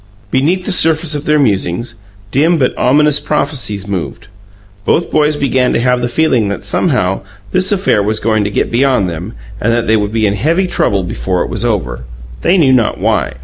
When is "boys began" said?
5.11-5.73